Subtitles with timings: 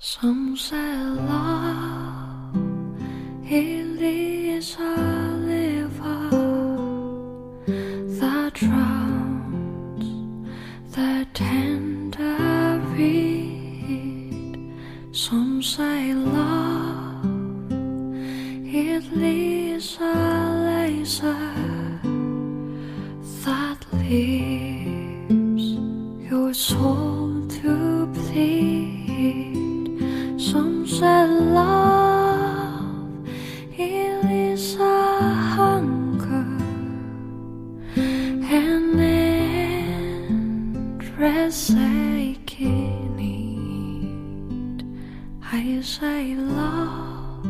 [0.00, 2.54] Some say love
[3.50, 4.94] it is a
[5.44, 6.30] river
[8.20, 10.06] that drowns
[10.94, 14.72] the tender reed.
[15.10, 17.26] Some say love
[18.64, 20.14] it is a
[20.64, 21.47] laser
[41.18, 42.36] Racing
[45.42, 47.42] I Say Love，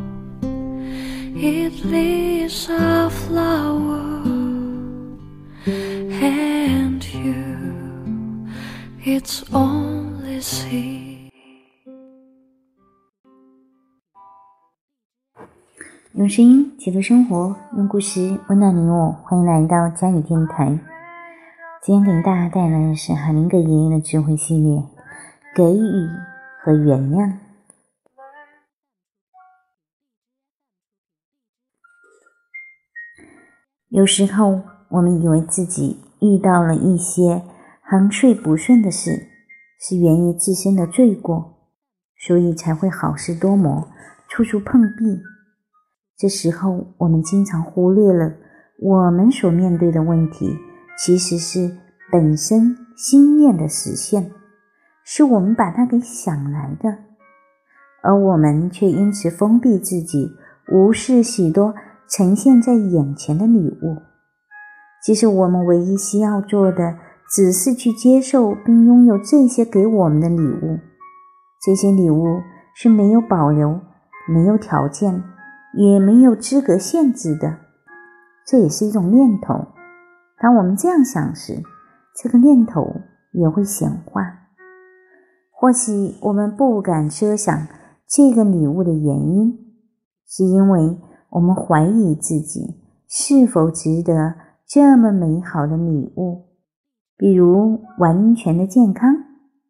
[16.14, 19.12] 用声音记录生活，用故事温暖你我。
[19.24, 20.78] 欢迎来到佳语电台。
[21.80, 24.82] 今天给大家带来的是海明格爷爷的智慧系列：
[25.54, 26.08] 给予
[26.60, 27.38] 和原谅。
[33.90, 37.44] 有时候，我们以为自己遇到了一些
[37.80, 39.28] 横睡不顺的事，
[39.80, 41.70] 是源于自身的罪过，
[42.18, 43.88] 所以才会好事多磨，
[44.28, 45.22] 处处碰壁。
[46.16, 48.34] 这时候，我们经常忽略了
[48.80, 50.58] 我们所面对的问题，
[50.98, 51.76] 其实是
[52.10, 54.32] 本身心念的实现，
[55.04, 56.98] 是我们把它给想来的，
[58.02, 60.32] 而我们却因此封闭自己，
[60.72, 61.74] 无视许多
[62.08, 63.96] 呈现在眼前的礼物。
[65.02, 66.96] 其实，我们唯一需要做的，
[67.30, 70.80] 只是去接受并拥有这些给我们的礼物。
[71.64, 72.42] 这些礼物
[72.74, 73.80] 是没有保留、
[74.28, 75.22] 没有条件。
[75.74, 77.58] 也没有资格限制的，
[78.46, 79.66] 这也是一种念头。
[80.40, 81.62] 当我们这样想时，
[82.14, 83.00] 这个念头
[83.32, 84.22] 也会显化。
[85.50, 87.66] 或许我们不敢奢想
[88.06, 89.58] 这个礼物的原因，
[90.26, 90.96] 是因为
[91.30, 94.34] 我们怀疑自己是否值得
[94.66, 96.46] 这么美好的礼物，
[97.16, 99.12] 比如完全的健康、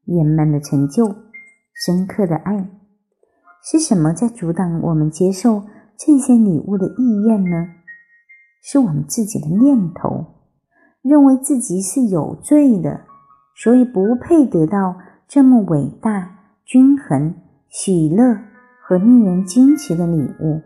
[0.04, 1.06] 圆满的成就、
[1.74, 2.68] 深刻的爱。
[3.62, 5.62] 是什么在阻挡我们接受？
[5.96, 7.66] 这些礼物的意愿呢，
[8.62, 10.37] 是我们自己的念头，
[11.08, 13.00] 认为自己是有罪的，
[13.56, 14.96] 所以不配得到
[15.26, 17.34] 这么伟大、均衡、
[17.68, 18.38] 喜乐
[18.82, 20.60] 和令人惊奇的礼物。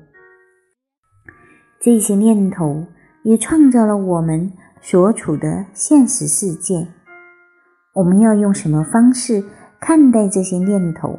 [1.80, 2.86] 这些念头
[3.22, 6.88] 也创造了我们所处的现实世界。
[7.94, 9.44] 我们要用什么方式
[9.80, 11.18] 看待这些念头，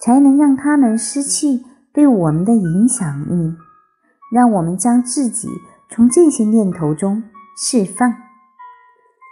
[0.00, 1.60] 才能让他们失去？
[1.94, 3.54] 对我们的影响力，
[4.32, 5.46] 让我们将自己
[5.90, 7.22] 从这些念头中
[7.54, 8.10] 释放。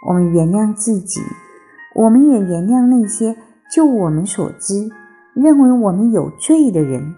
[0.07, 1.19] 我们原谅自己，
[1.95, 3.35] 我们也原谅那些
[3.73, 4.89] 就我们所知
[5.33, 7.13] 认为我们有罪的人。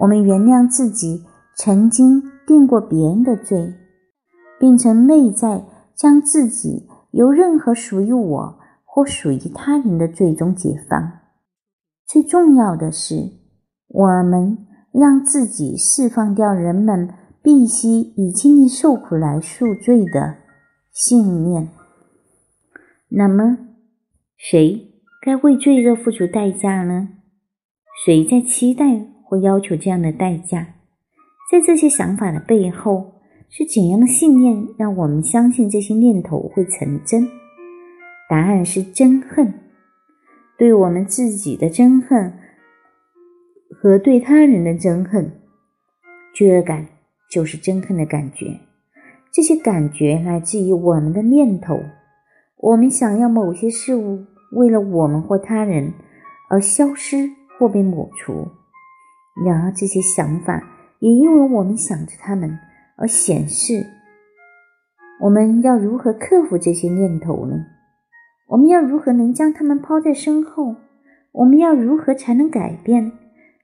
[0.00, 1.24] 我们原谅自己
[1.56, 3.74] 曾经定过别人的罪，
[4.58, 5.64] 并从内在
[5.94, 11.12] 将自己由任何属于我或属于他人的罪中解放。
[12.06, 13.44] 最重要的是。
[13.96, 14.58] 我们
[14.90, 17.10] 让自己释放掉人们
[17.40, 20.34] 必须以经历受苦来赎罪的
[20.94, 21.70] 信念。
[23.08, 23.58] 那么，
[24.36, 27.08] 谁该为罪恶付出代价呢？
[28.06, 30.76] 谁在期待或要求这样的代价？
[31.50, 37.28] 在这些想法的背后，是怎样的信念让我们相信这些念头会成真？
[38.30, 39.52] 答案是憎恨，
[40.56, 42.38] 对我们自己的憎恨。
[43.68, 45.40] 和对他人的憎恨，
[46.32, 46.86] 罪恶感
[47.28, 48.60] 就是憎恨的感觉。
[49.34, 51.80] 这些感觉来自于我们的念头。
[52.56, 55.92] 我们想要某些事物为了我们或他人
[56.48, 58.46] 而消失或被抹除。
[59.44, 60.62] 然而，这些想法
[61.00, 62.56] 也因为我们想着他们
[62.96, 63.84] 而显示。
[65.20, 67.56] 我们要如何克服这些念头呢？
[68.50, 70.76] 我们要如何能将他们抛在身后？
[71.32, 73.10] 我们要如何才能改变？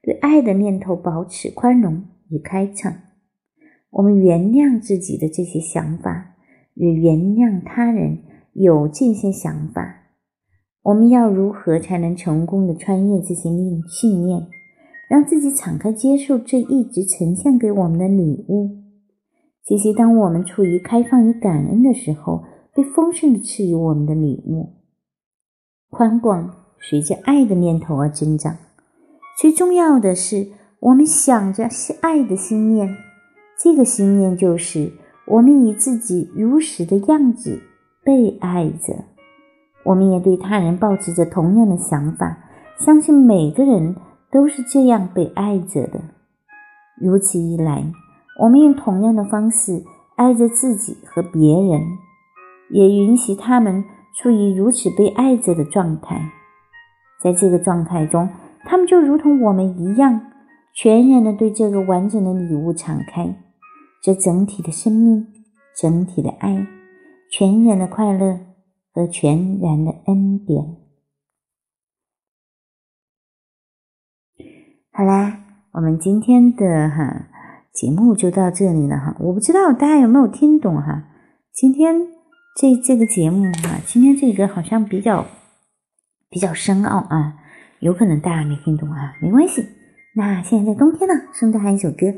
[0.03, 2.93] 对爱的念头保持宽容与开敞，
[3.91, 6.35] 我们原谅自己的这些想法，
[6.75, 8.19] 也原谅他人
[8.53, 9.97] 有这些想法。
[10.83, 14.47] 我们要如何才能成功的穿越这些念信念，
[15.09, 18.77] 让自己敞开接受这一直呈现给我们的礼物？
[19.63, 22.43] 其实当我们处于开放与感恩的时候，
[22.73, 24.69] 被丰盛的赐予我们的礼物。
[25.91, 28.57] 宽广随着爱的念头而增长。
[29.39, 30.47] 最重要的是，
[30.79, 32.89] 我们想着是爱的心念，
[33.63, 34.91] 这个心念就是
[35.27, 37.61] 我们以自己如实的样子
[38.03, 39.05] 被爱着。
[39.83, 42.37] 我们也对他人保持着同样的想法，
[42.77, 43.95] 相信每个人
[44.31, 46.01] 都是这样被爱着的。
[46.99, 47.85] 如此一来，
[48.39, 49.83] 我们用同样的方式
[50.15, 51.81] 爱着自己和别人，
[52.71, 53.83] 也允许他们
[54.15, 56.31] 处于如此被爱着的状态。
[57.21, 58.27] 在这个状态中，
[58.65, 60.21] 他们就如同我们一样，
[60.73, 63.35] 全然的对这个完整的礼物敞开，
[64.01, 65.27] 这整体的生命、
[65.75, 66.65] 整体的爱、
[67.29, 68.39] 全然的快乐
[68.91, 70.77] 和全然的恩典。
[74.91, 75.43] 好啦，
[75.73, 77.27] 我们今天的哈
[77.71, 79.15] 节目就到这里了哈。
[79.19, 81.07] 我不知道大家有没有听懂哈？
[81.53, 82.07] 今天
[82.57, 85.27] 这这个节目哈，今天这个好像比较
[86.29, 87.37] 比较深奥啊。
[87.79, 89.65] 有可能大家没听懂啊，没关系。
[90.15, 92.13] 那现在在冬天呢，圣诞还有一首歌，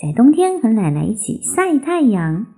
[0.00, 2.57] 在冬天和奶奶一起晒太阳。